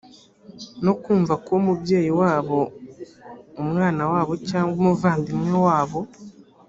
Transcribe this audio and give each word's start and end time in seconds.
no 0.85 0.93
kumva 1.01 1.33
ko 1.45 1.51
umubyeyi 1.59 2.11
wabo 2.21 2.59
umwana 3.61 4.03
wabo 4.11 4.33
cyangwa 4.49 4.73
umuvandimwe 4.79 5.53
wabo 5.65 5.99